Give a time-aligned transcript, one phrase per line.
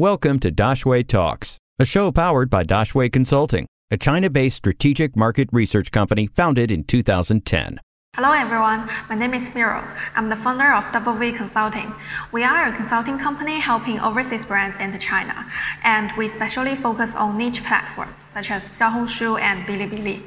[0.00, 5.50] Welcome to Daxue Talks, a show powered by Daxue Consulting, a China based strategic market
[5.52, 7.78] research company founded in 2010.
[8.20, 9.82] Hello everyone, my name is Miro.
[10.14, 11.94] I'm the founder of Double V Consulting.
[12.32, 15.50] We are a consulting company helping overseas brands into China,
[15.84, 20.22] and we specially focus on niche platforms such as Xiaohongshu and Bilibili.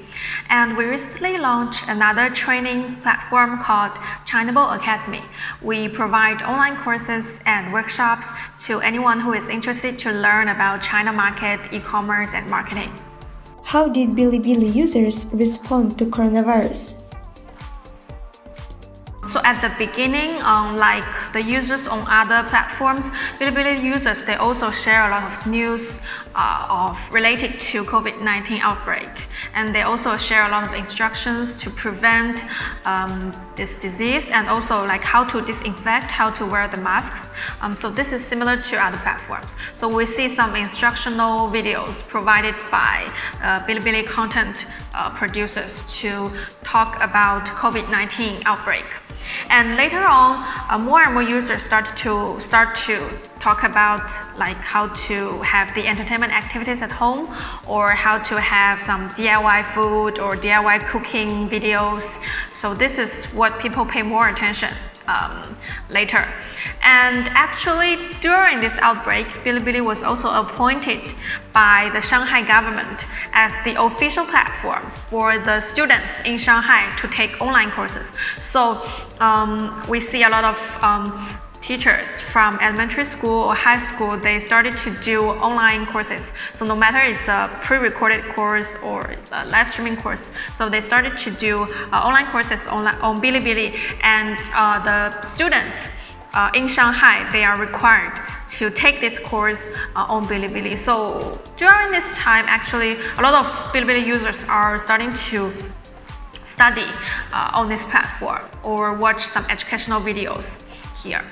[0.50, 3.92] And we recently launched another training platform called
[4.26, 5.22] Chinable Academy.
[5.62, 8.30] We provide online courses and workshops
[8.66, 12.92] to anyone who is interested to learn about China market, e-commerce, and marketing.
[13.62, 17.03] How did Bilibili users respond to coronavirus?
[19.34, 23.06] So at the beginning, um, like the users on other platforms,
[23.40, 26.02] Bilibili users, they also share a lot of news
[26.36, 29.10] uh, of related to COVID-19 outbreak.
[29.56, 32.44] And they also share a lot of instructions to prevent
[32.86, 37.30] um, this disease and also like how to disinfect, how to wear the masks.
[37.62, 39.56] Um, so this is similar to other platforms.
[39.74, 46.32] So we see some instructional videos provided by uh, Bilibili content uh, producers to
[46.64, 48.86] talk about COVID-19 outbreak.
[49.50, 54.04] And later on, uh, more and more users start to start to talk about
[54.38, 57.28] like how to have the entertainment activities at home
[57.68, 62.06] or how to have some DIY food or DIY cooking videos.
[62.52, 64.74] So this is what people pay more attention
[65.08, 65.58] um,
[65.90, 66.28] later.
[66.84, 71.02] And actually, during this outbreak, Bilibili was also appointed
[71.54, 77.42] by the Shanghai government as the official platform for the students in Shanghai to take
[77.42, 78.14] online courses.
[78.40, 78.82] So
[79.20, 84.38] um, we see a lot of um, teachers from elementary school or high school, they
[84.40, 86.30] started to do online courses.
[86.54, 91.18] So no matter it's a pre-recorded course or a live streaming course, so they started
[91.20, 95.88] to do uh, online courses on, on Bilibili and uh, the students
[96.34, 98.20] uh, in Shanghai, they are required
[98.50, 100.78] to take this course uh, on Bilibili.
[100.78, 105.54] So during this time, actually, a lot of Bilibili users are starting to
[106.44, 106.90] study
[107.32, 110.64] uh, on this platform or watch some educational videos
[111.02, 111.24] here.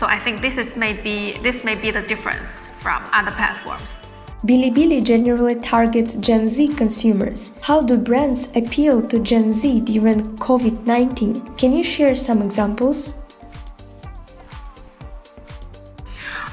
[0.00, 3.92] So I think this is maybe this may be the difference from other platforms.
[4.46, 7.58] Bilibili generally targets Gen Z consumers.
[7.60, 11.54] How do brands appeal to Gen Z during COVID 19?
[11.56, 13.20] Can you share some examples?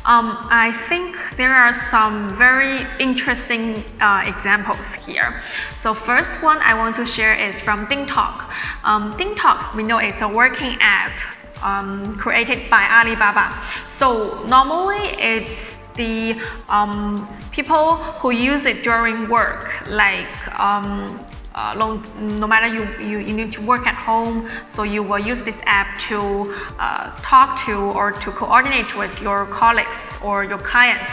[0.03, 5.41] Um, I think there are some very interesting uh, examples here.
[5.77, 8.43] So first one I want to share is from DingTalk.
[8.83, 13.53] Um, DingTalk, we know it's a working app um, created by Alibaba.
[13.88, 21.19] So normally it's the um, people who use it during work, like um,
[21.56, 22.06] uh, long,
[22.40, 25.57] no matter you, you, you need to work at home, so you will use this
[25.66, 31.12] app to uh, talk to or to coordinate with your colleagues or your clients.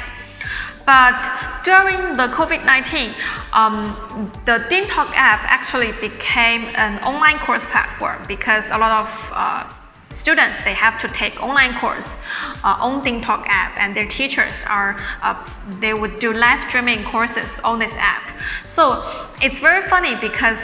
[0.84, 1.16] But
[1.65, 3.15] during the COVID-19,
[3.55, 3.97] um,
[4.44, 9.72] the DingTalk app actually became an online course platform because a lot of uh,
[10.14, 12.19] students they have to take online course
[12.62, 15.34] uh, on DingTalk app and their teachers are uh,
[15.80, 18.22] they would do live streaming courses on this app.
[18.64, 19.04] So
[19.42, 20.60] it's very funny because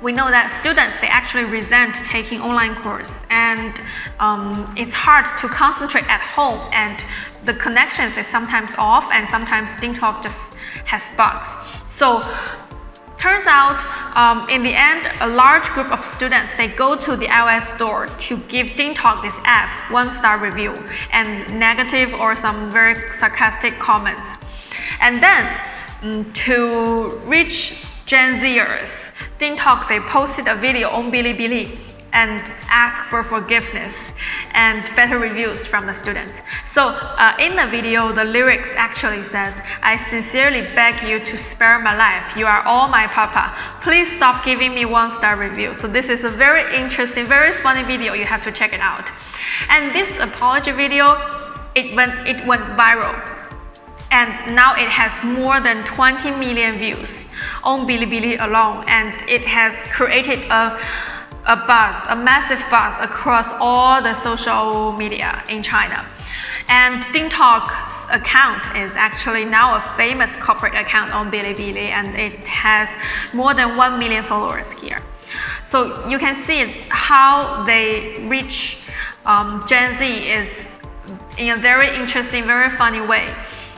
[0.00, 3.80] we know that students they actually resent taking online course and
[4.20, 7.02] um, it's hard to concentrate at home and
[7.44, 10.54] the connections is sometimes off and sometimes DingTalk just
[10.84, 11.48] has bugs.
[11.88, 12.22] So
[13.18, 13.82] Turns out,
[14.16, 18.06] um, in the end, a large group of students, they go to the iOS store
[18.06, 20.72] to give DingTalk, this app, one-star review
[21.12, 24.22] and negative or some very sarcastic comments.
[25.00, 25.60] And then,
[26.02, 31.76] um, to reach Gen Zers, DingTalk, they posted a video on Bilibili
[32.12, 33.94] and ask for forgiveness
[34.52, 36.40] and better reviews from the students.
[36.66, 41.78] So uh, in the video, the lyrics actually says, I sincerely beg you to spare
[41.78, 42.36] my life.
[42.36, 43.54] You are all my papa.
[43.82, 45.74] Please stop giving me one star review.
[45.74, 48.14] So this is a very interesting, very funny video.
[48.14, 49.10] You have to check it out.
[49.68, 51.16] And this apology video,
[51.74, 53.38] it went, it went viral
[54.10, 57.28] and now it has more than 20 million views
[57.62, 60.80] on Bilibili alone and it has created a
[61.48, 66.04] a buzz, a massive buzz across all the social media in China.
[66.68, 72.90] And DingTalk's account is actually now a famous corporate account on Bilibili and it has
[73.32, 75.02] more than 1 million followers here.
[75.64, 78.82] So you can see how they reach
[79.24, 80.80] um, Gen Z is
[81.38, 83.34] in a very interesting, very funny way.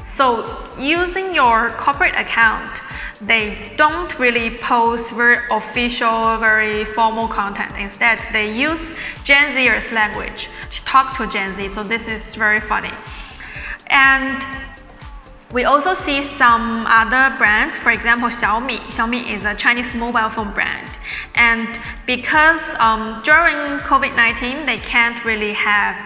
[0.06, 2.80] So using your corporate account
[3.20, 7.76] they don't really post very official, very formal content.
[7.76, 8.94] Instead, they use
[9.24, 11.68] Gen Zers language to talk to Gen Z.
[11.68, 12.92] So this is very funny.
[13.88, 14.44] And
[15.52, 18.78] we also see some other brands, for example, Xiaomi.
[18.94, 20.88] Xiaomi is a Chinese mobile phone brand.
[21.34, 25.96] And because um, during COVID 19, they can't really have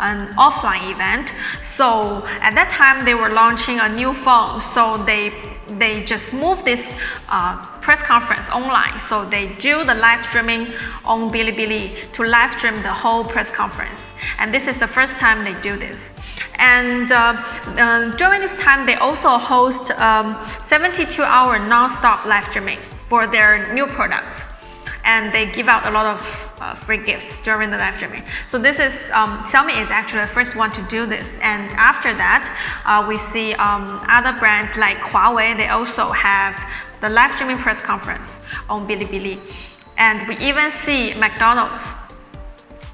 [0.00, 1.32] an offline event,
[1.62, 4.60] so at that time they were launching a new phone.
[4.60, 5.30] So they
[5.78, 6.94] they just moved this
[7.28, 8.98] uh, press conference online.
[9.00, 10.72] So they do the live streaming
[11.04, 14.02] on Bilibili to live stream the whole press conference.
[14.38, 16.12] And this is the first time they do this.
[16.56, 22.78] And uh, uh, during this time, they also host um, 72 hour non-stop live streaming
[23.08, 24.44] for their new products.
[25.04, 28.22] And they give out a lot of uh, free gifts during the live streaming.
[28.46, 31.38] So this is, um, Xiaomi is actually the first one to do this.
[31.40, 32.44] And after that,
[32.84, 36.54] uh, we see um, other brands like Huawei, they also have
[37.00, 39.40] the live streaming press conference on Bilibili.
[39.96, 41.82] And we even see McDonald's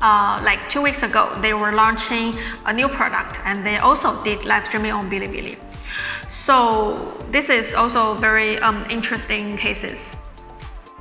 [0.01, 2.35] uh, like two weeks ago, they were launching
[2.67, 5.57] a new product and they also did live streaming on Bilibili.
[6.29, 10.17] So this is also very um, interesting cases.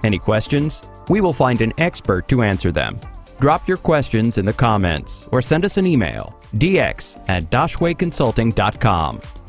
[0.04, 0.84] Any questions?
[1.10, 3.00] We will find an expert to answer them.
[3.40, 9.43] Drop your questions in the comments or send us an email dx at daxueconsulting.com.